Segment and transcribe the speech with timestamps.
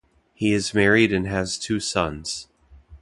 [0.33, 2.47] He is married and has two sons.